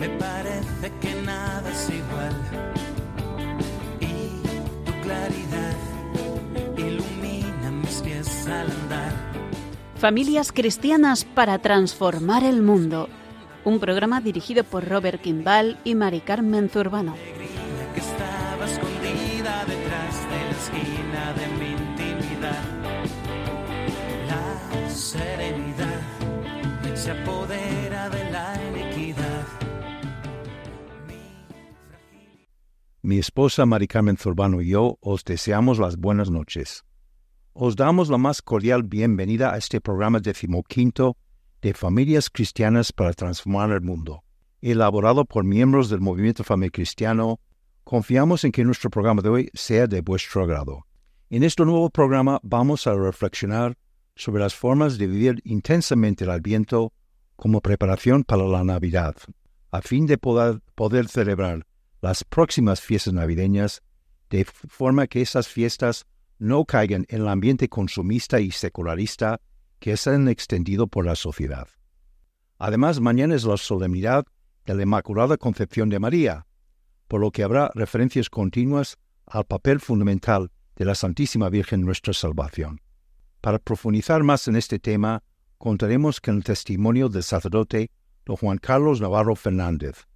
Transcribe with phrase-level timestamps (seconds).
[0.00, 2.34] Me parece que nada es igual.
[4.00, 4.30] Y
[4.86, 5.76] tu claridad
[6.78, 9.12] ilumina mis pies al andar.
[9.96, 13.10] Familias cristianas para transformar el mundo.
[13.66, 17.14] Un programa dirigido por Robert Kimball y Mari Carmen Zurbano.
[17.36, 18.76] la
[20.62, 22.40] esquina de mi
[24.30, 26.00] La serenidad
[26.94, 27.49] se podido
[33.10, 36.84] Mi esposa Maricarmen Carmen Zurbano y yo os deseamos las buenas noches.
[37.52, 41.16] Os damos la más cordial bienvenida a este programa decimoquinto
[41.60, 44.22] de Familias Cristianas para Transformar el Mundo,
[44.60, 47.40] elaborado por miembros del Movimiento Familia Cristiano.
[47.82, 50.86] Confiamos en que nuestro programa de hoy sea de vuestro agrado.
[51.30, 53.76] En este nuevo programa vamos a reflexionar
[54.14, 56.92] sobre las formas de vivir intensamente el Adviento
[57.34, 59.16] como preparación para la Navidad,
[59.72, 61.66] a fin de poder celebrar
[62.02, 63.82] las próximas fiestas navideñas,
[64.30, 66.06] de forma que esas fiestas
[66.38, 69.40] no caigan en el ambiente consumista y secularista
[69.78, 71.68] que se han extendido por la sociedad.
[72.58, 74.24] Además, mañana es la solemnidad
[74.64, 76.46] de la Inmaculada Concepción de María,
[77.08, 82.80] por lo que habrá referencias continuas al papel fundamental de la Santísima Virgen nuestra salvación.
[83.40, 85.22] Para profundizar más en este tema,
[85.58, 87.90] contaremos con el testimonio del sacerdote
[88.24, 90.06] don Juan Carlos Navarro Fernández,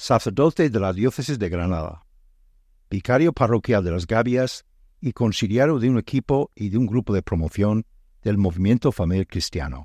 [0.00, 2.06] sacerdote de la diócesis de Granada,
[2.90, 4.64] vicario parroquial de las Gavias
[4.98, 7.84] y conciliario de un equipo y de un grupo de promoción
[8.22, 9.84] del movimiento familiar cristiano.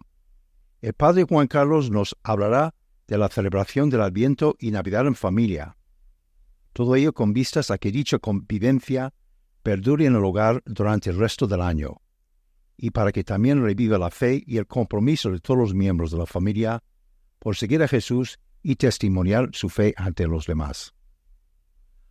[0.81, 2.73] El padre Juan Carlos nos hablará
[3.07, 5.75] de la celebración del Adviento y Navidad en familia.
[6.71, 9.13] Todo ello con vistas a que dicha convivencia
[9.63, 11.97] perdure en el hogar durante el resto del año
[12.77, 16.19] y para que también reviva la fe y el compromiso de todos los miembros de
[16.19, 16.81] la familia
[17.39, 20.95] por seguir a Jesús y testimoniar su fe ante los demás.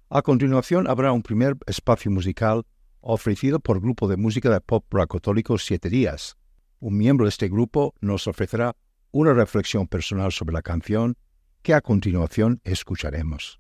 [0.09, 2.65] A continuación habrá un primer espacio musical
[3.01, 6.37] ofrecido por grupo de música de pop Bracotólico Siete Días.
[6.79, 8.77] Un miembro de este grupo nos ofrecerá
[9.11, 11.17] una reflexión personal sobre la canción
[11.61, 13.59] que a continuación escucharemos.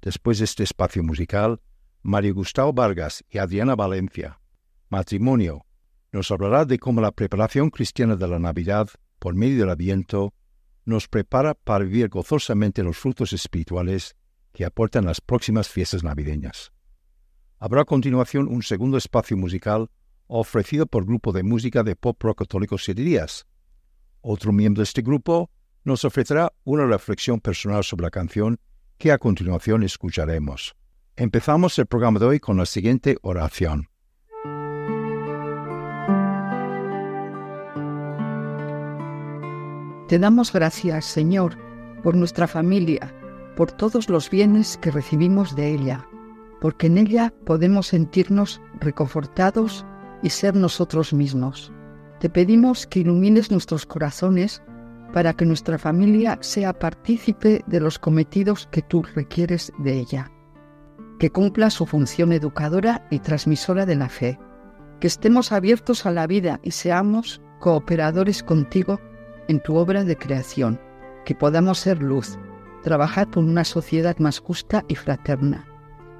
[0.00, 1.60] Después de este espacio musical,
[2.04, 4.40] Mario Gustavo Vargas y Adriana Valencia,
[4.90, 5.66] matrimonio,
[6.12, 8.86] nos hablará de cómo la preparación cristiana de la Navidad
[9.18, 10.32] por medio del Adviento
[10.86, 14.14] nos prepara para vivir gozosamente los frutos espirituales
[14.52, 16.72] que aportan las próximas fiestas navideñas.
[17.58, 19.90] Habrá a continuación un segundo espacio musical
[20.28, 23.44] ofrecido por grupo de música de pop rock católico Siete Días.
[24.20, 25.50] Otro miembro de este grupo
[25.84, 28.58] nos ofrecerá una reflexión personal sobre la canción
[28.98, 30.74] que a continuación escucharemos.
[31.16, 33.88] Empezamos el programa de hoy con la siguiente oración.
[40.08, 41.58] Te damos gracias, Señor,
[42.04, 43.12] por nuestra familia,
[43.56, 46.06] por todos los bienes que recibimos de ella,
[46.60, 49.84] porque en ella podemos sentirnos reconfortados
[50.22, 51.72] y ser nosotros mismos.
[52.20, 54.62] Te pedimos que ilumines nuestros corazones
[55.12, 60.30] para que nuestra familia sea partícipe de los cometidos que tú requieres de ella,
[61.18, 64.38] que cumpla su función educadora y transmisora de la fe,
[65.00, 69.00] que estemos abiertos a la vida y seamos cooperadores contigo
[69.48, 70.78] en tu obra de creación,
[71.24, 72.38] que podamos ser luz,
[72.82, 75.66] trabajar por una sociedad más justa y fraterna,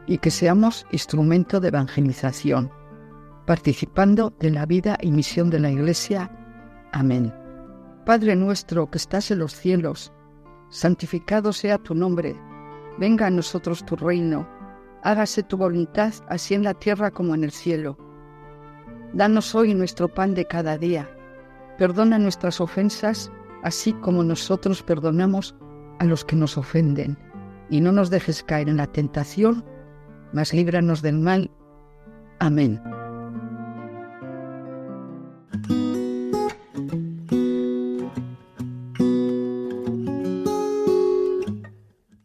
[0.06, 2.70] y que seamos instrumento de evangelización,
[3.46, 6.30] participando de la vida y misión de la Iglesia.
[6.92, 7.32] Amén.
[8.04, 10.12] Padre nuestro que estás en los cielos,
[10.68, 12.36] santificado sea tu nombre,
[12.98, 14.48] venga a nosotros tu reino,
[15.02, 17.98] hágase tu voluntad así en la tierra como en el cielo.
[19.12, 21.08] Danos hoy nuestro pan de cada día
[21.78, 23.30] Perdona nuestras ofensas,
[23.62, 25.54] así como nosotros perdonamos
[25.98, 27.18] a los que nos ofenden.
[27.68, 29.62] Y no nos dejes caer en la tentación,
[30.32, 31.50] mas líbranos del mal.
[32.38, 32.80] Amén.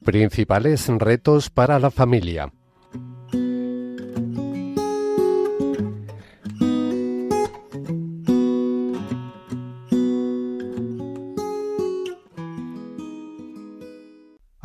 [0.05, 2.51] Principales retos para la familia.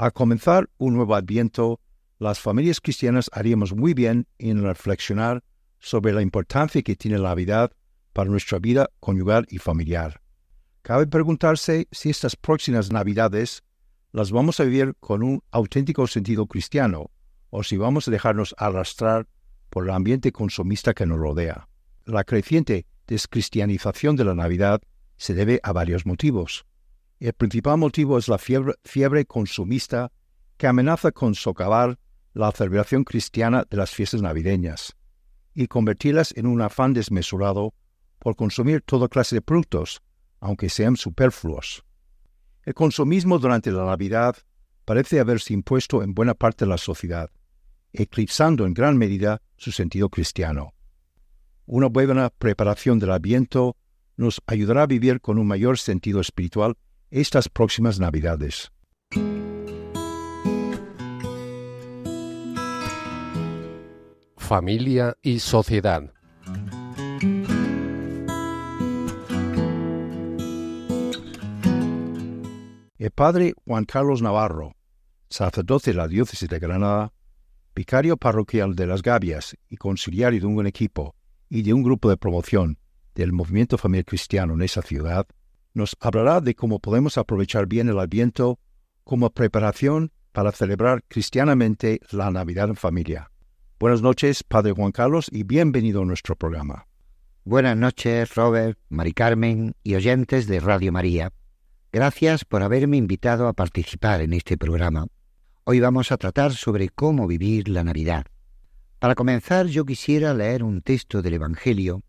[0.07, 1.81] A comenzar un nuevo adviento,
[2.21, 5.43] las familias cristianas haríamos muy bien en reflexionar
[5.81, 7.73] sobre la importancia que tiene la Navidad
[8.13, 10.21] para nuestra vida conyugal y familiar.
[10.83, 13.65] Cabe preguntarse si estas próximas Navidades
[14.13, 17.11] las vamos a vivir con un auténtico sentido cristiano
[17.51, 19.27] o si vamos a dejarnos arrastrar
[19.71, 21.67] por el ambiente consumista que nos rodea.
[22.05, 24.81] La creciente descristianización de la Navidad
[25.17, 26.65] se debe a varios motivos.
[27.19, 30.13] El principal motivo es la fiebre, consumista
[30.59, 31.99] que amenaza con socavar
[32.35, 34.95] la celebración cristiana de las fiestas navideñas
[35.55, 37.73] y convertirlas en un afán desmesurado
[38.19, 40.03] por consumir toda clase de productos,
[40.41, 41.83] aunque sean superfluos.
[42.65, 44.37] El consumismo durante la Navidad
[44.85, 47.31] parece haberse impuesto en buena parte de la sociedad,
[47.95, 50.75] eclipsando en gran medida su sentido cristiano.
[51.65, 53.79] Una buena preparación del aviento
[54.19, 56.77] nos ayudará a vivir con un mayor sentido espiritual
[57.11, 58.73] estas próximas Navidades.
[64.37, 66.13] Familia y sociedad.
[72.99, 74.75] El padre Juan Carlos Navarro,
[75.29, 77.13] sacerdote de la diócesis de Granada,
[77.75, 81.15] vicario parroquial de Las Gavias y conciliario de un buen equipo
[81.49, 82.79] y de un grupo de promoción
[83.15, 85.27] del movimiento familiar cristiano en esa ciudad,
[85.77, 88.59] nos hablará de cómo podemos aprovechar bien el Adviento
[89.05, 93.31] como preparación para celebrar cristianamente la Navidad en familia.
[93.79, 96.87] Buenas noches, Padre Juan Carlos, y bienvenido a nuestro programa.
[97.45, 101.31] Buenas noches, Robert, Mari Carmen y oyentes de Radio María.
[101.93, 105.07] Gracias por haberme invitado a participar en este programa.
[105.65, 108.25] Hoy vamos a tratar sobre cómo vivir la Navidad.
[108.99, 112.03] Para comenzar, yo quisiera leer un texto del Evangelio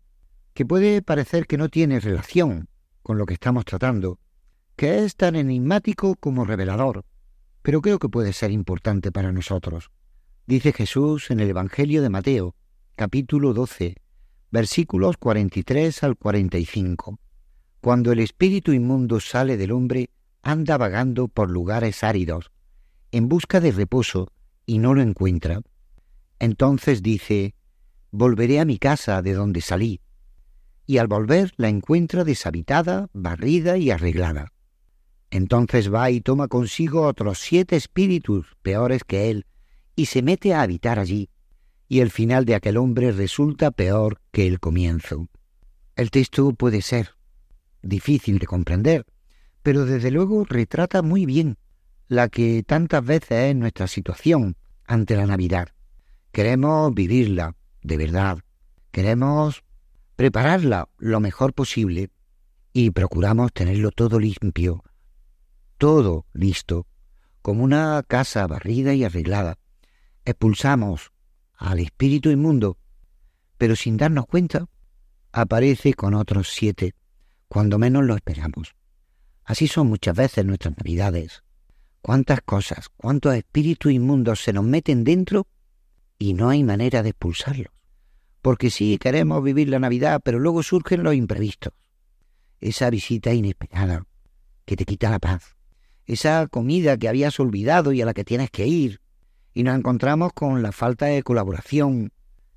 [0.54, 2.66] que puede parecer que no tiene relación
[3.08, 4.18] con lo que estamos tratando,
[4.76, 7.06] que es tan enigmático como revelador,
[7.62, 9.90] pero creo que puede ser importante para nosotros.
[10.46, 12.54] Dice Jesús en el Evangelio de Mateo,
[12.96, 13.94] capítulo 12,
[14.50, 17.18] versículos 43 al 45.
[17.80, 20.10] Cuando el espíritu inmundo sale del hombre,
[20.42, 22.50] anda vagando por lugares áridos,
[23.10, 24.28] en busca de reposo,
[24.66, 25.62] y no lo encuentra.
[26.40, 27.54] Entonces dice,
[28.10, 30.02] Volveré a mi casa de donde salí
[30.88, 34.54] y al volver la encuentra deshabitada, barrida y arreglada.
[35.30, 39.44] Entonces va y toma consigo otros siete espíritus peores que él,
[39.94, 41.28] y se mete a habitar allí,
[41.88, 45.28] y el final de aquel hombre resulta peor que el comienzo.
[45.94, 47.10] El texto puede ser
[47.82, 49.04] difícil de comprender,
[49.62, 51.58] pero desde luego retrata muy bien
[52.08, 54.56] la que tantas veces es nuestra situación
[54.86, 55.68] ante la Navidad.
[56.32, 58.38] Queremos vivirla, de verdad.
[58.90, 59.62] Queremos
[60.18, 62.10] prepararla lo mejor posible
[62.72, 64.82] y procuramos tenerlo todo limpio,
[65.76, 66.88] todo listo,
[67.40, 69.58] como una casa barrida y arreglada.
[70.24, 71.12] Expulsamos
[71.54, 72.78] al espíritu inmundo,
[73.58, 74.66] pero sin darnos cuenta,
[75.30, 76.94] aparece con otros siete,
[77.46, 78.74] cuando menos lo esperamos.
[79.44, 81.44] Así son muchas veces nuestras navidades.
[82.02, 85.46] Cuántas cosas, cuántos espíritus inmundos se nos meten dentro
[86.18, 87.70] y no hay manera de expulsarlo
[88.48, 91.74] porque sí, queremos vivir la Navidad, pero luego surgen los imprevistos.
[92.62, 94.06] Esa visita inesperada
[94.64, 95.58] que te quita la paz.
[96.06, 99.02] Esa comida que habías olvidado y a la que tienes que ir.
[99.52, 102.10] Y nos encontramos con la falta de colaboración,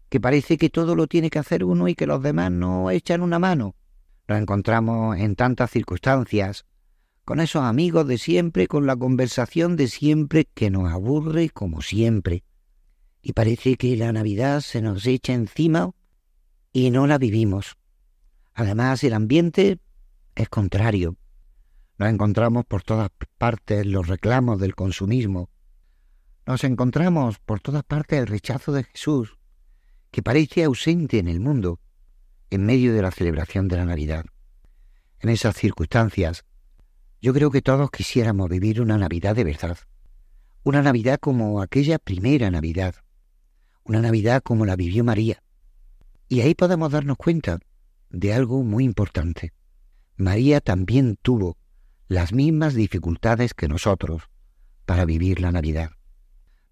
[0.07, 3.21] que parece que todo lo tiene que hacer uno y que los demás no echan
[3.21, 3.75] una mano.
[4.29, 6.63] Nos encontramos en tantas circunstancias,
[7.25, 12.45] con esos amigos de siempre, con la conversación de siempre que nos aburre como siempre.
[13.23, 15.91] Y parece que la Navidad se nos echa encima
[16.73, 17.77] y no la vivimos.
[18.55, 19.79] Además, el ambiente
[20.35, 21.15] es contrario.
[21.99, 25.49] Nos encontramos por todas partes los reclamos del consumismo.
[26.47, 29.37] Nos encontramos por todas partes el rechazo de Jesús,
[30.09, 31.79] que parece ausente en el mundo,
[32.49, 34.25] en medio de la celebración de la Navidad.
[35.19, 36.43] En esas circunstancias,
[37.21, 39.77] yo creo que todos quisiéramos vivir una Navidad de verdad,
[40.63, 42.95] una Navidad como aquella primera Navidad,
[43.83, 45.41] una Navidad como la vivió María.
[46.27, 47.59] Y ahí podemos darnos cuenta
[48.09, 49.53] de algo muy importante.
[50.17, 51.57] María también tuvo
[52.07, 54.23] las mismas dificultades que nosotros
[54.85, 55.91] para vivir la Navidad.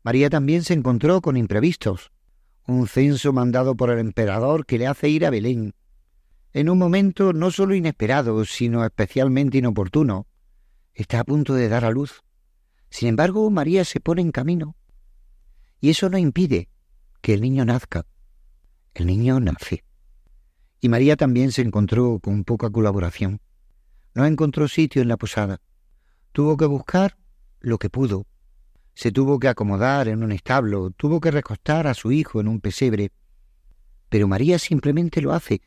[0.03, 2.11] María también se encontró con imprevistos,
[2.67, 5.73] un censo mandado por el emperador que le hace ir a Belén,
[6.53, 10.25] en un momento no solo inesperado, sino especialmente inoportuno.
[10.95, 12.21] Está a punto de dar a luz.
[12.89, 14.75] Sin embargo, María se pone en camino.
[15.79, 16.67] Y eso no impide
[17.21, 18.05] que el niño nazca.
[18.93, 19.83] El niño nace.
[20.81, 23.41] Y María también se encontró con poca colaboración.
[24.13, 25.59] No encontró sitio en la posada.
[26.31, 27.17] Tuvo que buscar
[27.59, 28.25] lo que pudo.
[28.93, 32.61] Se tuvo que acomodar en un establo, tuvo que recostar a su hijo en un
[32.61, 33.11] pesebre.
[34.09, 35.61] Pero María simplemente lo hace.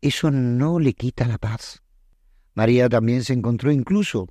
[0.00, 1.82] Eso no le quita la paz.
[2.54, 4.28] María también se encontró incluso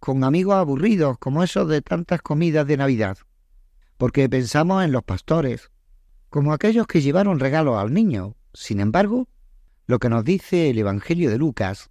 [0.00, 3.18] con amigos aburridos como esos de tantas comidas de Navidad,
[3.96, 5.70] porque pensamos en los pastores,
[6.30, 8.36] como aquellos que llevaron regalos al niño.
[8.52, 9.28] Sin embargo,
[9.86, 11.90] lo que nos dice el Evangelio de Lucas,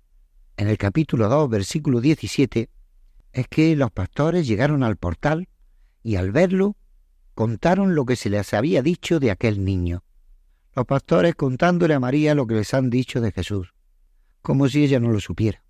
[0.58, 2.70] en el capítulo 2, versículo 17,
[3.34, 5.48] es que los pastores llegaron al portal
[6.04, 6.76] y al verlo
[7.34, 10.04] contaron lo que se les había dicho de aquel niño.
[10.76, 13.74] Los pastores contándole a María lo que les han dicho de Jesús,
[14.44, 15.64] como si ella no lo supiera,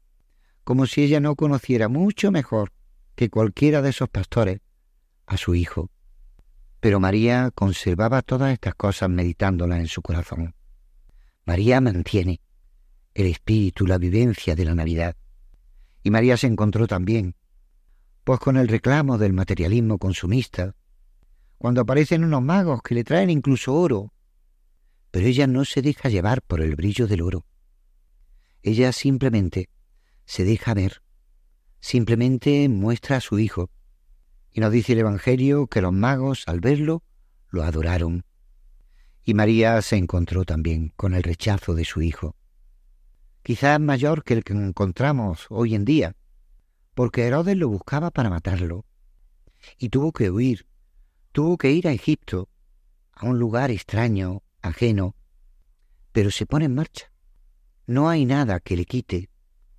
[0.66, 2.72] como si ella no conociera mucho mejor
[3.16, 4.60] que cualquiera de esos pastores
[5.26, 5.90] a su hijo.
[6.80, 10.56] Pero María conservaba todas estas cosas meditándolas en su corazón.
[11.46, 12.42] María mantiene
[13.14, 15.16] el espíritu, la vivencia de la Navidad.
[16.04, 17.36] Y María se encontró también,
[18.24, 20.76] pues con el reclamo del materialismo consumista,
[21.58, 24.14] cuando aparecen unos magos que le traen incluso oro,
[25.10, 27.48] pero ella no se deja llevar por el brillo del oro.
[28.62, 29.70] Ella simplemente
[30.26, 31.02] se deja ver,
[31.80, 33.72] simplemente muestra a su hijo,
[34.58, 37.04] y nos dice el Evangelio que los magos, al verlo,
[37.52, 38.26] lo adoraron.
[39.24, 42.36] Y María se encontró también con el rechazo de su hijo,
[43.44, 46.16] quizás mayor que el que encontramos hoy en día,
[46.96, 48.84] porque Herodes lo buscaba para matarlo.
[49.78, 50.66] Y tuvo que huir,
[51.34, 52.50] tuvo que ir a Egipto,
[53.14, 55.16] a un lugar extraño, ajeno,
[56.14, 57.12] pero se pone en marcha.
[57.86, 59.30] No hay nada que le quite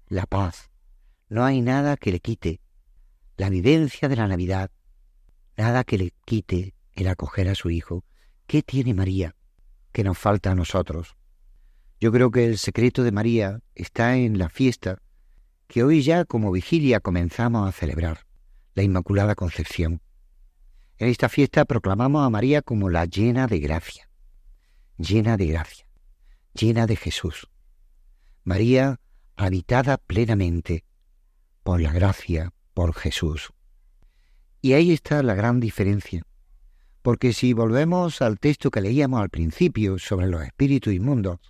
[0.07, 0.71] la paz,
[1.29, 2.61] no hay nada que le quite
[3.39, 4.71] la vivencia de la Navidad,
[5.57, 8.05] nada que le quite el acoger a su hijo.
[8.49, 9.35] ¿Qué tiene María
[9.93, 11.17] que nos falta a nosotros?
[12.01, 15.01] Yo creo que el secreto de María está en la fiesta
[15.69, 18.27] que hoy ya como vigilia comenzamos a celebrar,
[18.75, 20.01] la Inmaculada Concepción.
[20.97, 24.11] En esta fiesta proclamamos a María como la llena de gracia,
[24.97, 25.87] llena de gracia,
[26.55, 27.49] llena de Jesús.
[28.43, 28.99] María
[29.37, 30.85] habitada plenamente
[31.63, 33.51] por la gracia, por Jesús.
[34.63, 36.23] Y ahí está la gran diferencia.
[37.03, 41.41] Porque si volvemos al texto que leíamos al principio sobre los espíritus inmundos,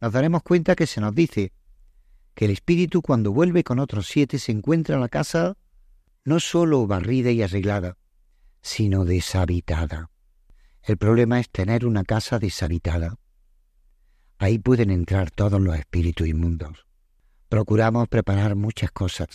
[0.00, 1.52] nos daremos cuenta que se nos dice
[2.32, 5.58] que el espíritu cuando vuelve con otros siete se encuentra en la casa
[6.24, 7.98] no sólo barrida y arreglada,
[8.62, 10.10] sino deshabitada.
[10.82, 13.16] El problema es tener una casa deshabitada.
[14.38, 16.86] Ahí pueden entrar todos los espíritus inmundos.
[17.50, 19.28] Procuramos preparar muchas cosas,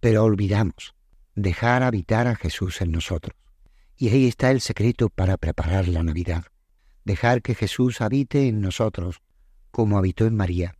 [0.00, 0.94] pero olvidamos
[1.34, 3.36] dejar habitar a Jesús en nosotros.
[3.96, 6.44] Y ahí está el secreto para preparar la Navidad.
[7.04, 9.20] Dejar que Jesús habite en nosotros
[9.70, 10.74] como habitó en María,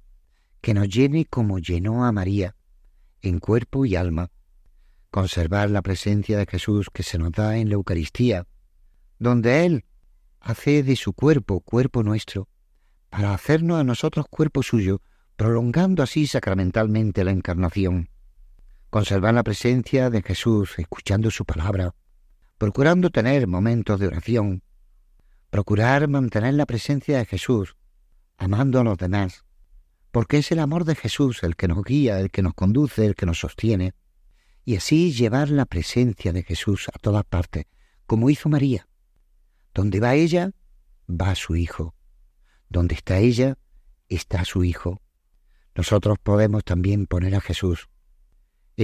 [0.60, 2.56] que nos llene como llenó a María,
[3.22, 4.30] en cuerpo y alma.
[5.10, 8.46] Conservar la presencia de Jesús que se nos da en la Eucaristía,
[9.18, 9.84] donde Él
[10.40, 12.48] hace de su cuerpo cuerpo nuestro,
[13.10, 15.02] para hacernos a nosotros cuerpo suyo,
[15.36, 18.08] prolongando así sacramentalmente la encarnación
[18.90, 21.94] conservar la presencia de Jesús escuchando su palabra,
[22.59, 24.62] procurando tener momentos de oración,
[25.49, 27.76] procurar mantener la presencia de Jesús,
[28.37, 29.44] amando a los demás,
[30.11, 33.14] porque es el amor de Jesús el que nos guía, el que nos conduce, el
[33.14, 33.94] que nos sostiene,
[34.64, 37.66] y así llevar la presencia de Jesús a todas partes,
[38.06, 38.88] como hizo María.
[39.73, 40.50] Donde va ella,
[41.09, 41.94] va su hijo.
[42.68, 43.56] Donde está ella,
[44.09, 45.00] está su hijo.
[45.76, 47.89] Nosotros podemos también poner a Jesús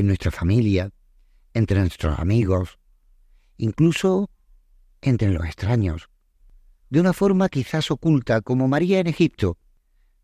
[0.00, 0.90] en nuestra familia,
[1.54, 2.78] entre nuestros amigos,
[3.56, 4.30] incluso
[5.00, 6.08] entre los extraños,
[6.90, 9.56] de una forma quizás oculta como María en Egipto,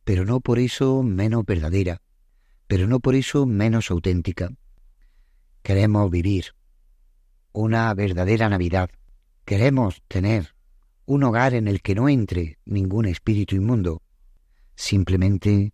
[0.04, 2.02] pero no por eso menos verdadera,
[2.66, 4.50] pero no por eso menos auténtica.
[5.62, 6.46] Queremos vivir
[7.52, 8.90] una verdadera Navidad.
[9.46, 10.54] Queremos tener
[11.06, 14.02] un hogar en el que no entre ningún espíritu inmundo.
[14.74, 15.72] Simplemente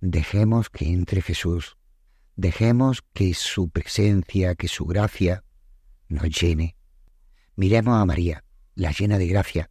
[0.00, 1.76] dejemos que entre Jesús.
[2.36, 5.44] Dejemos que su presencia, que su gracia
[6.08, 6.76] nos llene.
[7.56, 8.42] Miremos a María,
[8.74, 9.68] la llena de gracia,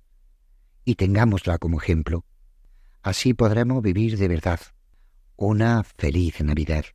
[0.86, 2.24] y tengámosla como ejemplo.
[3.02, 4.60] Así podremos vivir de verdad
[5.38, 6.86] una feliz Navidad.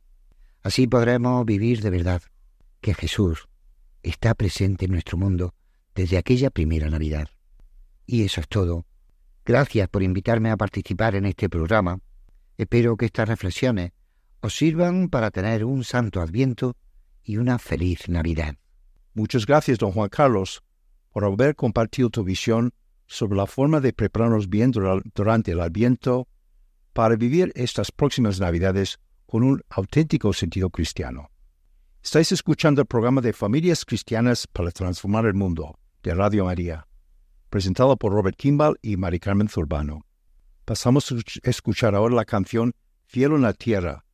[0.63, 2.21] Así podremos vivir de verdad
[2.79, 3.49] que Jesús
[4.03, 5.53] está presente en nuestro mundo
[5.95, 7.27] desde aquella primera Navidad.
[8.05, 8.85] Y eso es todo.
[9.43, 11.99] Gracias por invitarme a participar en este programa.
[12.57, 13.91] Espero que estas reflexiones
[14.41, 16.75] os sirvan para tener un santo adviento
[17.23, 18.55] y una feliz Navidad.
[19.13, 20.61] Muchas gracias, don Juan Carlos,
[21.11, 22.73] por haber compartido tu visión
[23.07, 26.27] sobre la forma de prepararnos bien durante el adviento
[26.93, 31.29] para vivir estas próximas Navidades con un auténtico sentido cristiano.
[32.03, 36.87] Estáis escuchando el programa de Familias Cristianas para Transformar el Mundo de Radio María,
[37.49, 40.05] presentado por Robert Kimball y Mari Carmen Zurbano.
[40.63, 41.15] Pasamos a
[41.49, 42.73] escuchar ahora la canción
[43.07, 44.05] Cielo en la Tierra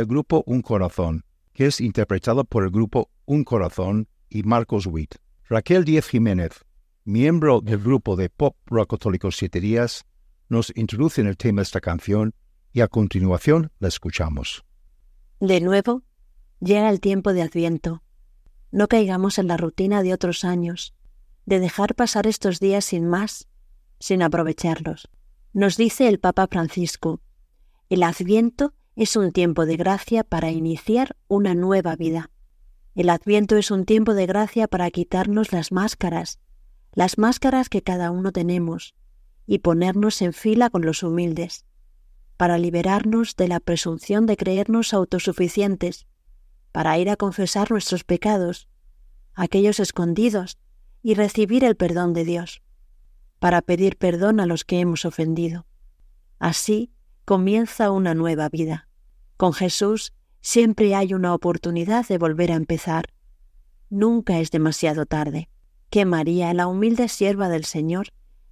[0.00, 5.14] el grupo Un Corazón, que es interpretado por el grupo Un Corazón y Marcos Witt.
[5.48, 6.64] Raquel Díez Jiménez,
[7.04, 10.04] miembro del grupo de pop rock católico Siete Días,
[10.48, 12.34] nos introduce en el tema de esta canción
[12.72, 14.64] y a continuación la escuchamos.
[15.40, 16.02] De nuevo,
[16.60, 18.02] llega el tiempo de Adviento.
[18.72, 20.92] No caigamos en la rutina de otros años,
[21.46, 23.46] de dejar pasar estos días sin más,
[24.00, 25.08] sin aprovecharlos.
[25.52, 27.20] Nos dice el Papa Francisco,
[27.90, 32.30] el Adviento es un tiempo de gracia para iniciar una nueva vida.
[32.94, 36.38] El adviento es un tiempo de gracia para quitarnos las máscaras,
[36.92, 38.94] las máscaras que cada uno tenemos,
[39.46, 41.66] y ponernos en fila con los humildes,
[42.36, 46.06] para liberarnos de la presunción de creernos autosuficientes,
[46.70, 48.68] para ir a confesar nuestros pecados,
[49.32, 50.56] aquellos escondidos,
[51.02, 52.62] y recibir el perdón de Dios,
[53.40, 55.66] para pedir perdón a los que hemos ofendido.
[56.38, 56.93] Así,
[57.24, 58.86] comienza una nueva vida.
[59.36, 63.06] Con Jesús siempre hay una oportunidad de volver a empezar.
[63.90, 65.48] Nunca es demasiado tarde.
[65.90, 68.08] Que María, la humilde sierva del Señor,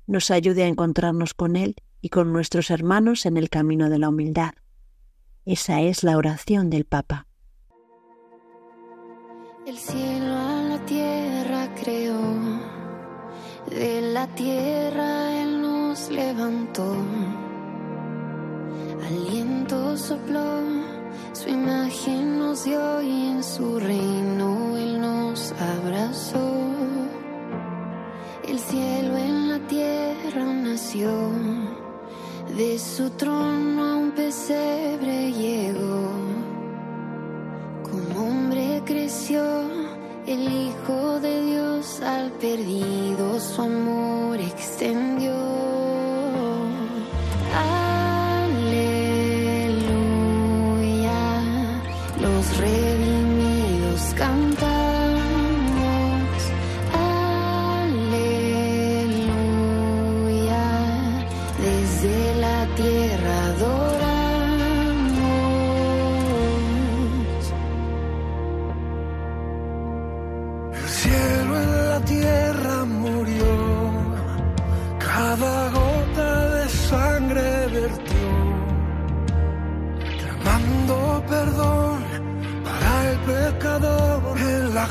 [0.07, 4.09] nos ayude a encontrarnos con Él y con nuestros hermanos en el camino de la
[4.09, 4.53] humildad.
[5.45, 7.27] Esa es la oración del Papa.
[9.67, 12.21] El cielo a la tierra creó,
[13.71, 16.97] de la tierra Él nos levantó.
[19.13, 20.53] Aliento viento sopló,
[21.33, 26.53] su imagen nos dio y en su reino Él nos abrazó.
[28.49, 31.11] El cielo en la tierra nació,
[32.57, 36.09] de su trono a un pesebre llegó.
[37.85, 39.45] Como hombre creció,
[40.27, 45.52] el Hijo de Dios al perdido su amor extendió.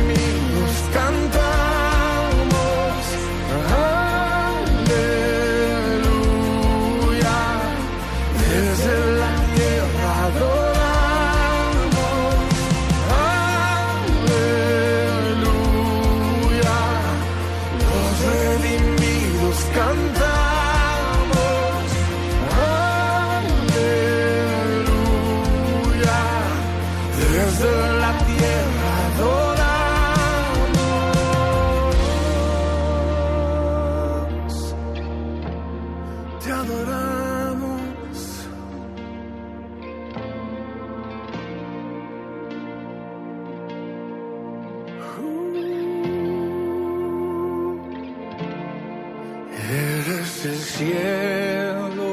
[50.18, 52.11] es el cielo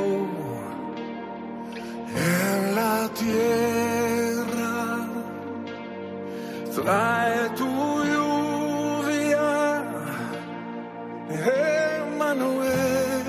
[2.29, 4.75] en la tierra.
[6.77, 7.69] Trae tu
[8.11, 9.49] lluvia,
[12.05, 13.25] Emanuel.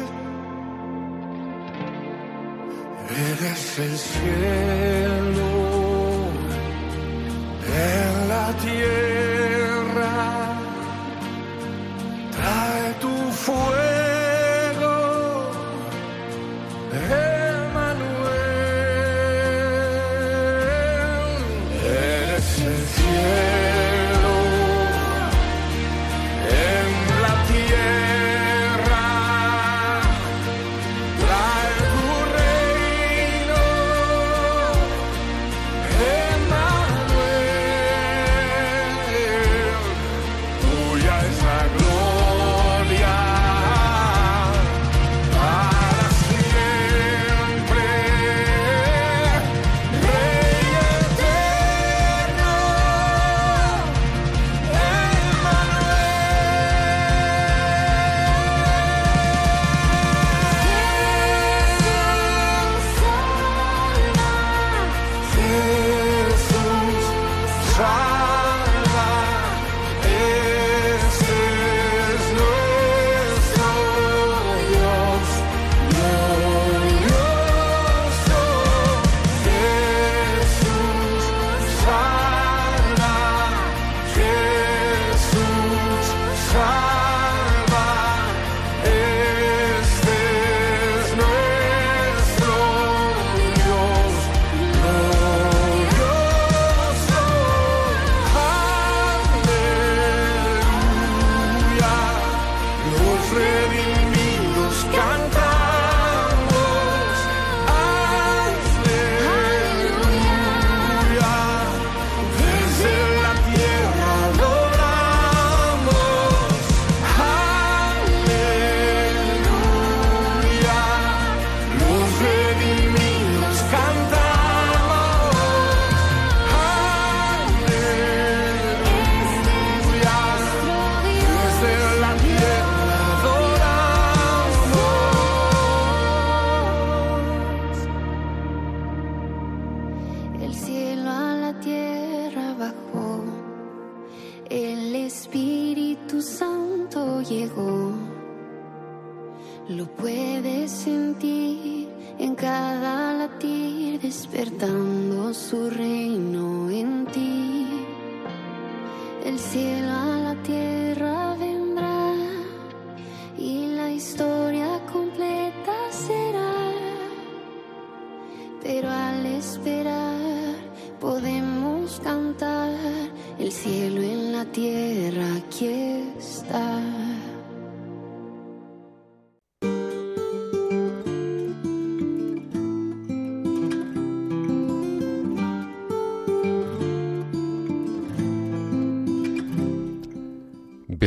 [3.26, 5.17] Eres el cielo.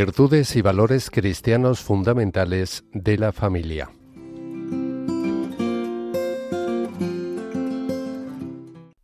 [0.03, 3.91] Virtudes y valores cristianos fundamentales de la familia.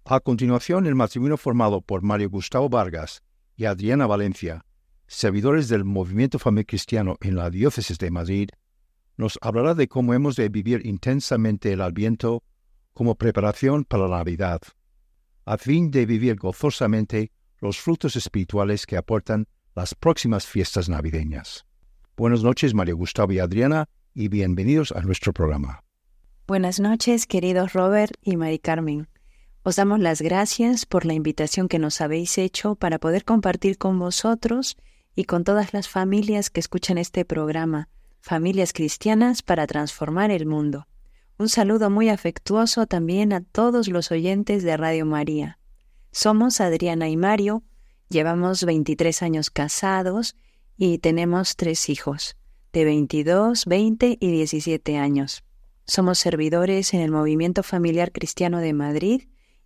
[0.06, 3.22] A continuación, el matrimonio formado por Mario Gustavo Vargas
[3.56, 4.66] y Adriana Valencia,
[5.06, 8.50] servidores del Movimiento Familia Cristiano en la Diócesis de Madrid,
[9.18, 12.42] nos hablará de cómo hemos de vivir intensamente el Adviento
[12.96, 14.62] como preparación para la Navidad,
[15.46, 17.30] a fin de vivir gozosamente
[17.62, 19.46] los frutos espirituales que aportan
[19.78, 21.68] las próximas fiestas navideñas.
[22.18, 25.84] Buenas noches, María Gustavo y Adriana, y bienvenidos a nuestro programa.
[26.48, 29.08] Buenas noches, queridos Robert y Mari Carmen.
[29.62, 34.00] Os damos las gracias por la invitación que nos habéis hecho para poder compartir con
[34.00, 34.78] vosotros
[35.16, 37.88] y con todas las familias que escuchan este programa,
[38.20, 40.88] Familias Cristianas para Transformar el Mundo.
[41.38, 45.60] Un saludo muy afectuoso también a todos los oyentes de Radio María.
[46.12, 47.62] Somos Adriana y Mario,
[48.10, 50.38] Llevamos 23 años casados
[50.78, 52.38] y tenemos tres hijos,
[52.72, 55.44] de 22, 20 y 17 años.
[55.86, 59.24] Somos servidores en el Movimiento Familiar Cristiano de Madrid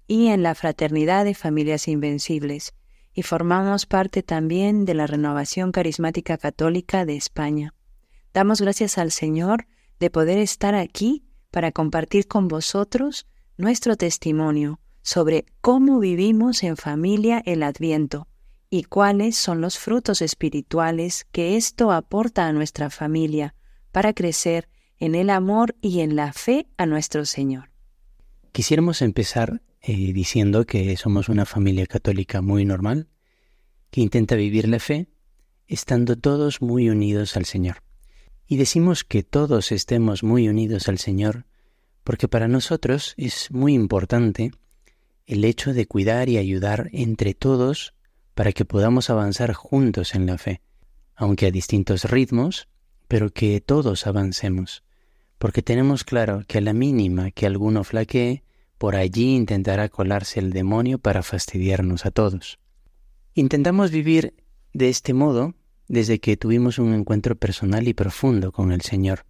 [0.07, 2.73] y en la Fraternidad de Familias Invencibles,
[3.13, 7.75] y formamos parte también de la Renovación Carismática Católica de España.
[8.33, 9.67] Damos gracias al Señor
[9.99, 13.27] de poder estar aquí para compartir con vosotros
[13.57, 18.27] nuestro testimonio sobre cómo vivimos en familia el Adviento
[18.73, 23.53] y cuáles son los frutos espirituales que esto aporta a nuestra familia
[23.91, 27.69] para crecer en el amor y en la fe a nuestro Señor.
[28.53, 33.09] Quisiéramos empezar eh, diciendo que somos una familia católica muy normal,
[33.89, 35.09] que intenta vivir la fe,
[35.67, 37.83] estando todos muy unidos al Señor.
[38.47, 41.45] Y decimos que todos estemos muy unidos al Señor,
[42.05, 44.51] porque para nosotros es muy importante
[45.25, 47.93] el hecho de cuidar y ayudar entre todos
[48.33, 50.61] para que podamos avanzar juntos en la fe,
[51.15, 52.67] aunque a distintos ritmos,
[53.07, 54.83] pero que todos avancemos,
[55.37, 58.43] porque tenemos claro que a la mínima que alguno flaquee,
[58.77, 62.57] por allí intentará colarse el demonio para fastidiarnos a todos.
[63.33, 64.33] Intentamos vivir
[64.73, 65.53] de este modo
[65.87, 69.25] desde que tuvimos un encuentro personal y profundo con el Señor.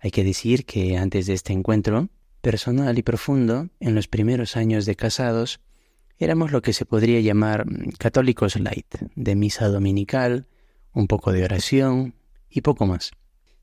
[0.00, 2.08] Hay que decir que antes de este encuentro,
[2.40, 5.60] personal y profundo, en los primeros años de casados,
[6.18, 10.46] Éramos lo que se podría llamar mm, católicos light, de misa dominical,
[10.94, 12.14] un poco de oración
[12.48, 13.10] y poco más.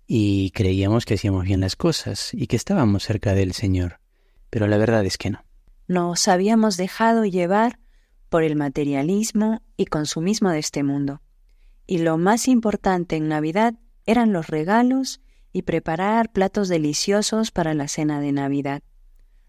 [0.05, 3.99] Y creíamos que hacíamos bien las cosas y que estábamos cerca del Señor,
[4.51, 5.43] pero la verdad es que no.
[5.87, 7.79] Nos habíamos dejado llevar
[8.29, 11.21] por el materialismo y consumismo de este mundo.
[11.87, 13.73] Y lo más importante en Navidad
[14.05, 18.81] eran los regalos y preparar platos deliciosos para la cena de Navidad.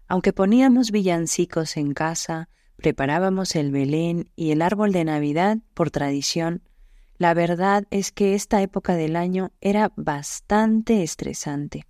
[0.07, 6.61] Aunque poníamos villancicos en casa, preparábamos el Belén y el árbol de Navidad por tradición,
[7.17, 11.85] la verdad es que esta época del año era bastante estresante.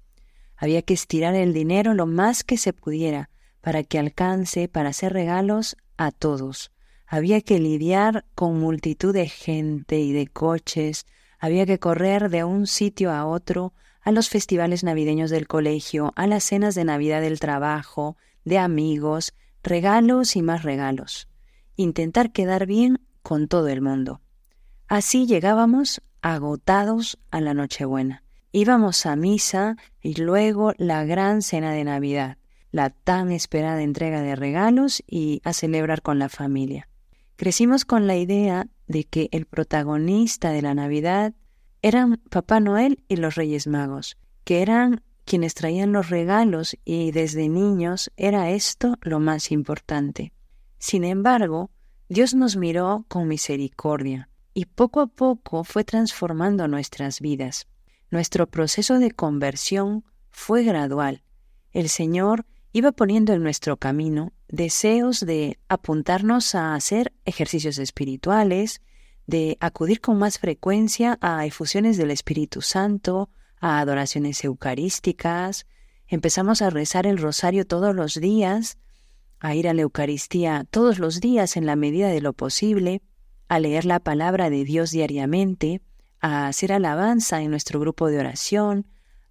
[0.55, 5.13] Había que estirar el dinero lo más que se pudiera para que alcance para hacer
[5.13, 6.71] regalos a todos.
[7.07, 11.05] Había que lidiar con multitud de gente y de coches,
[11.39, 16.27] había que correr de un sitio a otro, a los festivales navideños del colegio, a
[16.27, 19.33] las cenas de Navidad del trabajo, de amigos,
[19.65, 21.27] regalos y más regalos.
[21.75, 24.21] Intentar quedar bien con todo el mundo.
[24.87, 28.23] Así llegábamos agotados a la Nochebuena.
[28.51, 32.37] Íbamos a misa y luego la gran cena de Navidad,
[32.71, 36.87] la tan esperada entrega de regalos y a celebrar con la familia.
[37.35, 41.33] Crecimos con la idea de que el protagonista de la Navidad
[41.81, 47.49] eran Papá Noel y los Reyes Magos, que eran quienes traían los regalos y desde
[47.49, 50.31] niños era esto lo más importante.
[50.77, 51.71] Sin embargo,
[52.07, 57.67] Dios nos miró con misericordia y poco a poco fue transformando nuestras vidas.
[58.11, 61.23] Nuestro proceso de conversión fue gradual.
[61.71, 68.79] El Señor iba poniendo en nuestro camino deseos de apuntarnos a hacer ejercicios espirituales,
[69.25, 73.31] de acudir con más frecuencia a efusiones del Espíritu Santo,
[73.67, 75.65] a adoraciones eucarísticas,
[76.07, 78.77] empezamos a rezar el rosario todos los días,
[79.39, 83.01] a ir a la Eucaristía todos los días en la medida de lo posible,
[83.47, 85.81] a leer la palabra de Dios diariamente,
[86.21, 88.85] a hacer alabanza en nuestro grupo de oración,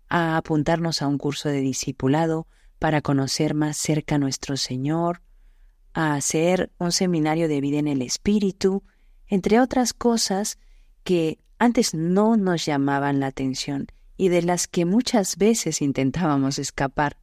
[0.09, 2.49] a apuntarnos a un curso de discipulado
[2.81, 5.23] para conocer más cerca a nuestro Señor,
[5.93, 8.83] a hacer un seminario de vida en el Espíritu,
[9.29, 10.59] entre otras cosas
[11.05, 17.17] que antes no nos llamaban la atención y de las que muchas veces intentábamos escapar.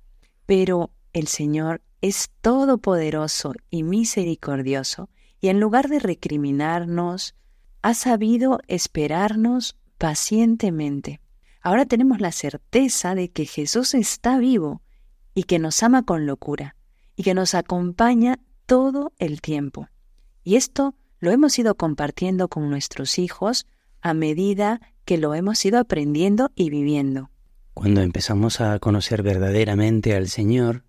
[0.45, 7.36] Pero el Señor es todopoderoso y misericordioso, y en lugar de recriminarnos,
[7.82, 11.19] ha sabido esperarnos pacientemente.
[11.62, 14.82] Ahora tenemos la certeza de que Jesús está vivo
[15.34, 16.75] y que nos ama con locura
[17.15, 19.88] y que nos acompaña todo el tiempo.
[20.43, 23.67] Y esto lo hemos ido compartiendo con nuestros hijos
[24.01, 27.30] a medida que lo hemos ido aprendiendo y viviendo.
[27.74, 30.84] Cuando empezamos a conocer verdaderamente al Señor,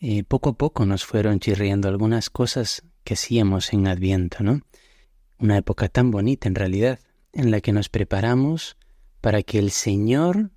[0.00, 4.60] eh, poco a poco nos fueron chirriando algunas cosas que hacíamos en Adviento, ¿no?
[5.38, 7.00] Una época tan bonita en realidad,
[7.32, 8.76] en la que nos preparamos
[9.20, 10.50] para que el Señor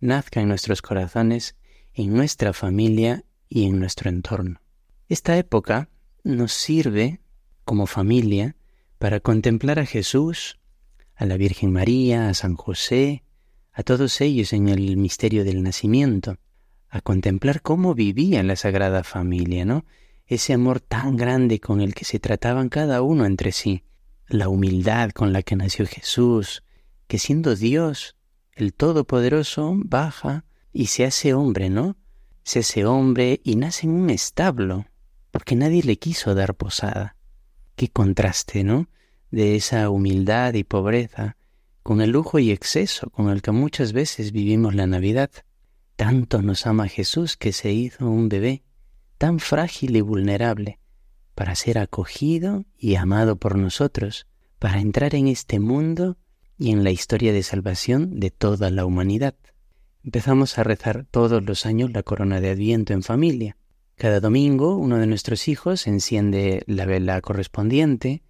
[0.00, 1.54] nazca en nuestros corazones,
[1.94, 4.60] en nuestra familia y en nuestro entorno.
[5.08, 5.88] Esta época
[6.24, 7.20] nos sirve,
[7.64, 8.56] como familia,
[8.98, 10.58] para contemplar a Jesús
[11.22, 13.22] a la Virgen María, a San José,
[13.72, 16.36] a todos ellos en el misterio del nacimiento,
[16.88, 19.84] a contemplar cómo vivía la Sagrada Familia, ¿no?
[20.26, 23.84] Ese amor tan grande con el que se trataban cada uno entre sí,
[24.26, 26.64] la humildad con la que nació Jesús,
[27.06, 28.16] que siendo Dios,
[28.50, 31.96] el Todopoderoso, baja y se hace hombre, ¿no?
[32.42, 34.86] Se hace hombre y nace en un establo,
[35.30, 37.14] porque nadie le quiso dar posada.
[37.76, 38.88] Qué contraste, ¿no?
[39.32, 41.36] de esa humildad y pobreza,
[41.82, 45.30] con el lujo y exceso con el que muchas veces vivimos la Navidad.
[45.96, 48.62] Tanto nos ama Jesús que se hizo un bebé,
[49.18, 50.78] tan frágil y vulnerable,
[51.34, 54.26] para ser acogido y amado por nosotros,
[54.58, 56.18] para entrar en este mundo
[56.58, 59.34] y en la historia de salvación de toda la humanidad.
[60.04, 63.56] Empezamos a rezar todos los años la corona de Adviento en familia.
[63.96, 68.22] Cada domingo uno de nuestros hijos enciende la vela correspondiente,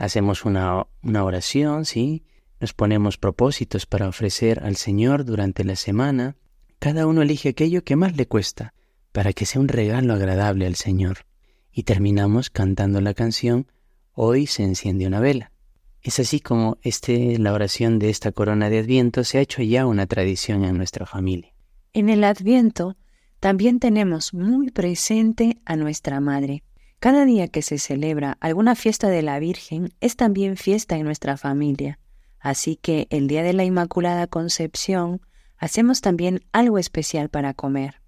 [0.00, 0.86] Hacemos una,
[1.22, 2.24] oración, ¿sí?
[2.58, 6.36] Nos ponemos propósitos para ofrecer al Señor durante la semana.
[6.78, 8.72] Cada uno elige aquello que más le cuesta
[9.12, 11.26] para que sea un regalo agradable al Señor.
[11.70, 13.70] Y terminamos cantando la canción
[14.14, 15.52] Hoy se enciende una vela.
[16.00, 19.84] Es así como este, la oración de esta corona de Adviento se ha hecho ya
[19.84, 21.52] una tradición en nuestra familia.
[21.92, 22.96] En el Adviento
[23.38, 26.62] también tenemos muy presente a nuestra Madre.
[27.00, 31.38] Cada día que se celebra alguna fiesta de la Virgen es también fiesta en nuestra
[31.38, 31.98] familia,
[32.38, 35.22] así que el día de la Inmaculada Concepción
[35.56, 38.02] hacemos también algo especial para comer.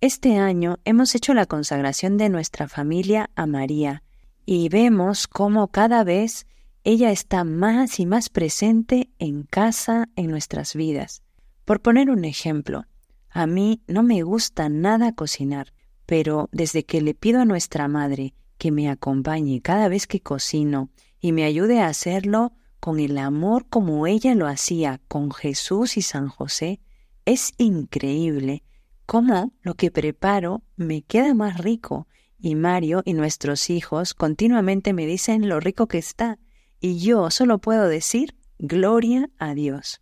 [0.00, 4.02] Este año hemos hecho la consagración de nuestra familia a María
[4.46, 6.46] y vemos cómo cada vez
[6.84, 11.22] ella está más y más presente en casa, en nuestras vidas.
[11.66, 12.84] Por poner un ejemplo,
[13.28, 15.74] a mí no me gusta nada cocinar,
[16.06, 20.90] pero desde que le pido a nuestra Madre que me acompañe cada vez que cocino
[21.20, 26.02] y me ayude a hacerlo con el amor como ella lo hacía con Jesús y
[26.02, 26.80] San José,
[27.24, 28.64] es increíble
[29.06, 32.06] cómo lo que preparo me queda más rico
[32.38, 36.38] y Mario y nuestros hijos continuamente me dicen lo rico que está
[36.80, 40.00] y yo solo puedo decir gloria a Dios.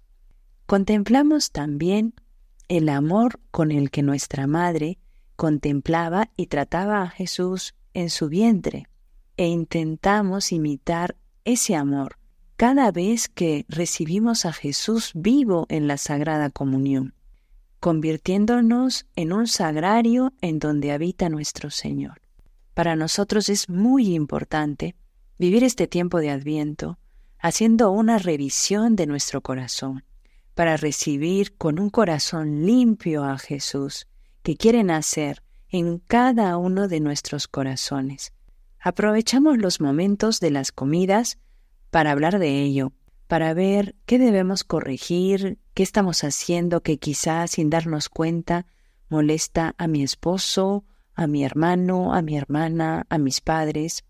[0.66, 2.14] Contemplamos también
[2.68, 4.98] el amor con el que nuestra madre
[5.36, 8.88] contemplaba y trataba a Jesús en su vientre
[9.38, 12.18] e intentamos imitar ese amor
[12.56, 17.14] cada vez que recibimos a Jesús vivo en la Sagrada Comunión,
[17.80, 22.20] convirtiéndonos en un sagrario en donde habita nuestro Señor.
[22.74, 24.94] Para nosotros es muy importante
[25.38, 26.98] vivir este tiempo de Adviento
[27.38, 30.04] haciendo una revisión de nuestro corazón,
[30.54, 34.06] para recibir con un corazón limpio a Jesús,
[34.42, 38.32] que quiere nacer en cada uno de nuestros corazones.
[38.80, 41.38] Aprovechamos los momentos de las comidas
[41.90, 42.92] para hablar de ello,
[43.26, 48.66] para ver qué debemos corregir, qué estamos haciendo que quizás sin darnos cuenta
[49.08, 54.04] molesta a mi esposo, a mi hermano, a mi hermana, a mis padres.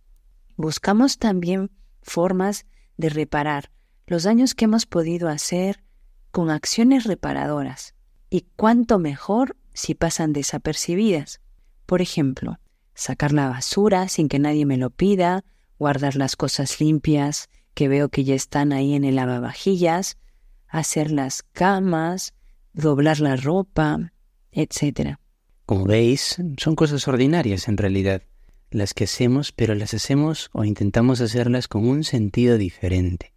[0.57, 1.71] Buscamos también
[2.03, 2.67] formas
[2.99, 3.71] de reparar
[4.07, 5.83] los daños que hemos podido hacer
[6.31, 7.95] con acciones reparadoras.
[8.29, 11.41] Y cuánto mejor si pasan desapercibidas.
[11.87, 12.59] Por ejemplo,
[12.95, 15.45] sacar la basura sin que nadie me lo pida,
[15.79, 20.19] guardar las cosas limpias que veo que ya están ahí en el lavavajillas,
[20.67, 22.35] hacer las camas,
[22.73, 24.13] doblar la ropa,
[24.51, 25.17] etc.
[25.65, 28.23] Como veis, son cosas ordinarias en realidad,
[28.71, 33.33] las que hacemos, pero las hacemos o intentamos hacerlas con un sentido diferente.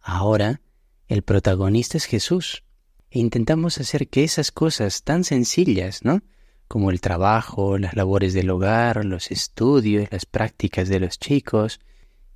[0.00, 0.60] Ahora,
[1.06, 2.64] el protagonista es Jesús,
[3.10, 6.20] e intentamos hacer que esas cosas tan sencillas, ¿no?
[6.72, 11.80] como el trabajo, las labores del hogar, los estudios, las prácticas de los chicos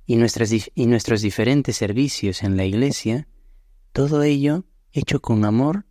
[0.05, 3.27] y, nuestros diferentes servicios en la iglesia,
[3.93, 5.87] todo ello hecho con amor,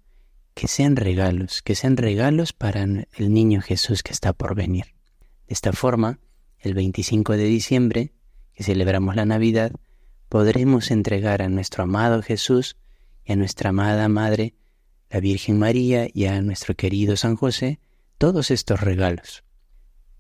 [0.55, 4.95] que sean regalos, que sean regalos para el niño Jesús que está por venir.
[5.49, 6.21] De esta forma,
[6.61, 8.13] el 25 de diciembre,
[8.55, 9.73] que celebramos la Navidad,
[10.29, 12.77] podremos entregar a nuestro amado Jesús
[13.25, 14.55] y a nuestra amada Madre,
[15.11, 17.81] la Virgen María y a nuestro querido San José,
[18.19, 19.45] todos estos regalos.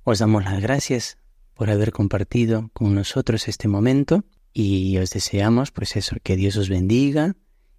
[0.04, 1.18] Os damos las gracias
[1.54, 6.68] por haber compartido con nosotros este momento y os deseamos pues eso, que Dios os
[6.68, 7.34] bendiga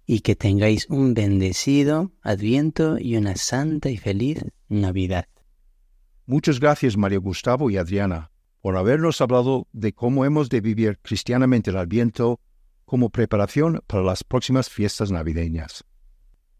[0.06, 5.26] y que tengáis un bendecido adviento y una santa y feliz Navidad.
[6.26, 11.70] Muchas gracias Mario Gustavo y Adriana por habernos hablado de cómo hemos de vivir cristianamente
[11.70, 12.40] el adviento
[12.84, 15.84] como preparación para las próximas fiestas navideñas.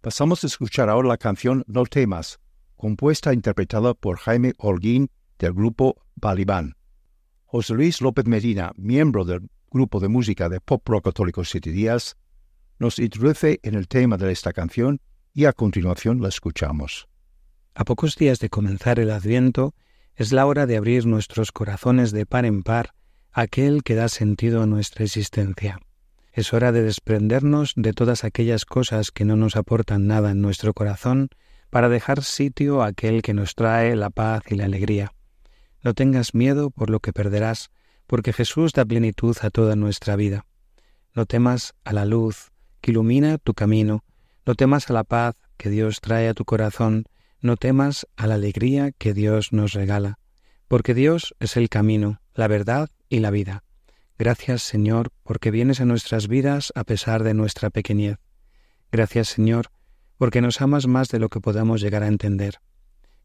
[0.00, 2.38] Pasamos a escuchar ahora la canción No temas
[2.78, 6.76] compuesta e interpretada por Jaime Holguín del grupo Balibán.
[7.44, 12.16] José Luis López Medina, miembro del grupo de música de pop rock católico Siete Días,
[12.78, 15.00] nos introduce en el tema de esta canción
[15.34, 17.08] y a continuación la escuchamos.
[17.74, 19.74] A pocos días de comenzar el Adviento,
[20.14, 22.90] es la hora de abrir nuestros corazones de par en par
[23.32, 25.78] a aquel que da sentido a nuestra existencia.
[26.32, 30.74] Es hora de desprendernos de todas aquellas cosas que no nos aportan nada en nuestro
[30.74, 31.28] corazón
[31.70, 35.12] para dejar sitio a aquel que nos trae la paz y la alegría.
[35.82, 37.70] No tengas miedo por lo que perderás,
[38.06, 40.46] porque Jesús da plenitud a toda nuestra vida.
[41.14, 42.50] No temas a la luz
[42.80, 44.04] que ilumina tu camino,
[44.46, 47.04] no temas a la paz que Dios trae a tu corazón,
[47.40, 50.18] no temas a la alegría que Dios nos regala,
[50.68, 53.62] porque Dios es el camino, la verdad y la vida.
[54.18, 58.16] Gracias Señor, porque vienes a nuestras vidas a pesar de nuestra pequeñez.
[58.90, 59.66] Gracias Señor,
[60.18, 62.56] porque nos amas más de lo que podamos llegar a entender.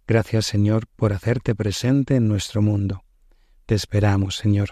[0.08, 3.04] Gracias, Señor, por hacerte presente en nuestro mundo.
[3.66, 4.70] Te esperamos, Señor.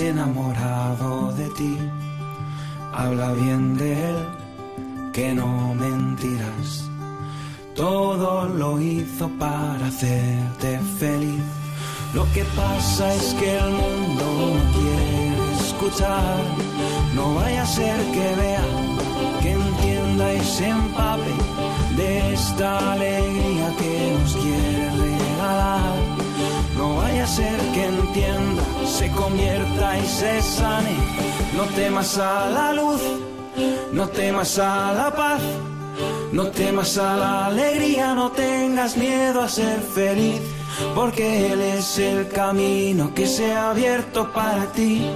[0.00, 1.76] enamorado de ti.
[2.92, 4.16] Habla bien de él,
[5.12, 6.88] que no mentirás.
[7.76, 11.42] Todo lo hizo para hacerte feliz.
[12.14, 14.24] Lo que pasa es que el mundo
[14.54, 16.38] no quiere escuchar.
[17.14, 18.64] No vaya a ser que vea,
[19.42, 21.32] que entienda y se empape
[21.96, 26.13] de esta alegría que nos quiere regalar
[26.76, 30.94] no vaya a ser que entienda, se convierta y se sane.
[31.56, 33.00] No temas a la luz,
[33.92, 35.40] no temas a la paz,
[36.32, 40.40] no temas a la alegría, no tengas miedo a ser feliz,
[40.94, 45.06] porque Él es el camino que se ha abierto para ti,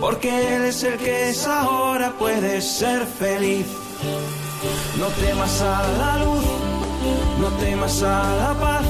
[0.00, 3.66] porque Él es el que es ahora, puedes ser feliz.
[4.98, 6.44] No temas a la luz,
[7.40, 8.84] no temas a la paz.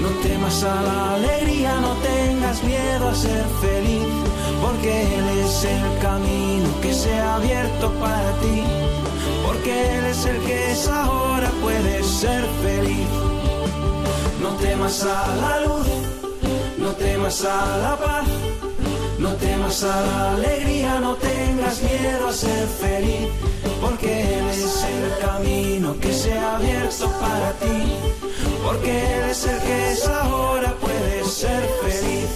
[0.00, 4.04] No temas a la alegría, no tengas miedo a ser feliz,
[4.62, 8.62] porque Él es el camino que se ha abierto para ti,
[9.46, 13.08] porque Él es el que es ahora, puedes ser feliz.
[14.40, 15.86] No temas a la luz,
[16.78, 18.24] no temas a la paz,
[19.18, 23.28] no temas a la alegría, no tengas miedo a ser feliz,
[23.82, 27.82] porque Él es el camino que se ha abierto para ti
[28.62, 32.28] porque Él es el que es ahora, puedes ser feliz.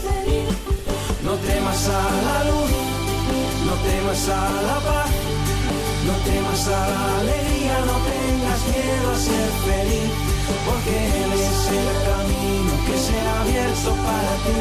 [1.24, 2.70] No temas a la luz,
[3.66, 5.10] no temas a la paz,
[6.06, 10.08] no temas a la alegría, no tengas miedo a ser feliz,
[10.66, 14.58] porque Él es el camino que se ha abierto para ti.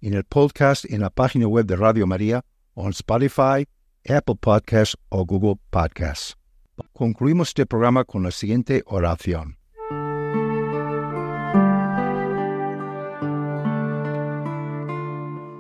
[0.02, 3.66] en el podcast en la página web de Radio María, o en Spotify
[4.10, 6.34] Apple Podcast o Google Podcast.
[6.93, 9.58] Concluimos este programa con la siguiente oración.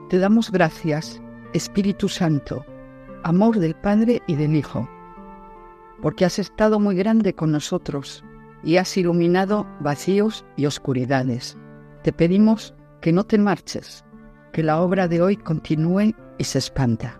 [0.09, 1.21] Te damos gracias,
[1.53, 2.65] Espíritu Santo,
[3.23, 4.87] amor del Padre y del Hijo,
[6.01, 8.23] porque has estado muy grande con nosotros
[8.63, 11.57] y has iluminado vacíos y oscuridades.
[12.03, 14.05] Te pedimos que no te marches,
[14.53, 17.19] que la obra de hoy continúe y se espanta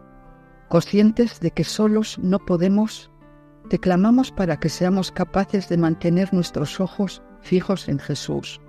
[0.68, 3.09] conscientes de que solos no podemos,
[3.70, 8.61] te clamamos para que seamos capaces de mantener nuestros ojos fijos en Jesús.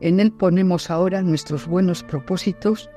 [0.00, 2.88] En Él ponemos ahora nuestros buenos propósitos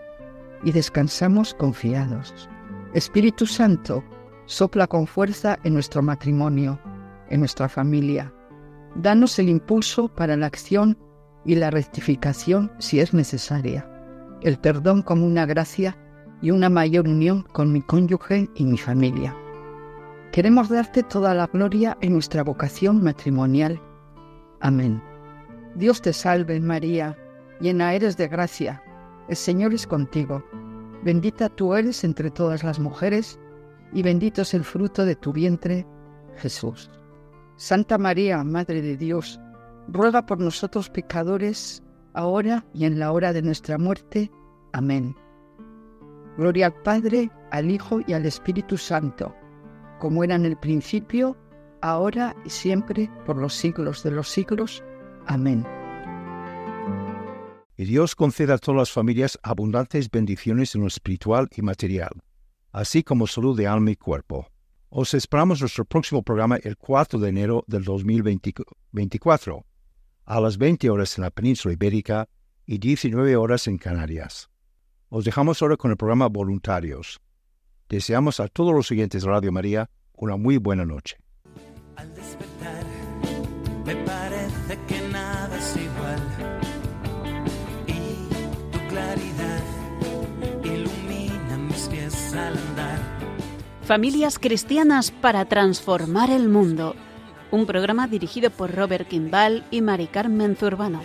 [0.63, 2.49] y descansamos confiados.
[2.93, 4.03] Espíritu Santo,
[4.45, 6.79] sopla con fuerza en nuestro matrimonio,
[7.29, 8.33] en nuestra familia.
[8.95, 10.97] Danos el impulso para la acción
[11.45, 13.89] y la rectificación si es necesaria.
[14.41, 15.97] El perdón como una gracia
[16.43, 19.33] y una mayor unión con mi cónyuge y mi familia.
[20.33, 23.79] Queremos darte toda la gloria en nuestra vocación matrimonial.
[24.59, 25.01] Amén.
[25.75, 27.17] Dios te salve María,
[27.61, 28.83] llena eres de gracia,
[29.29, 30.43] el Señor es contigo,
[31.01, 33.39] bendita tú eres entre todas las mujeres,
[33.93, 35.87] y bendito es el fruto de tu vientre,
[36.35, 36.91] Jesús.
[37.55, 39.39] Santa María, Madre de Dios,
[39.87, 41.81] ruega por nosotros pecadores,
[42.13, 44.29] ahora y en la hora de nuestra muerte.
[44.73, 45.15] Amén.
[46.37, 49.35] Gloria al Padre, al Hijo y al Espíritu Santo,
[49.99, 51.37] como era en el principio,
[51.81, 54.83] ahora y siempre, por los siglos de los siglos.
[55.27, 55.63] Amén.
[57.77, 62.11] Y Dios conceda a todas las familias abundantes bendiciones en lo espiritual y material,
[62.71, 64.47] así como salud de alma y cuerpo.
[64.89, 69.65] Os esperamos nuestro próximo programa el 4 de enero del 2024,
[70.25, 72.27] a las 20 horas en la península ibérica
[72.65, 74.49] y 19 horas en Canarias.
[75.15, 77.19] Os dejamos ahora con el programa Voluntarios.
[77.87, 81.17] Deseamos a todos los siguientes Radio María una muy buena noche.
[83.85, 87.47] parece que nada es igual.
[90.65, 91.69] Y ilumina
[93.83, 96.95] Familias cristianas para transformar el mundo.
[97.51, 101.01] Un programa dirigido por Robert Kimball y Mari Carmen Zurbano.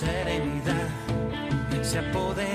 [0.00, 0.88] serenidad
[1.82, 2.53] se apodera.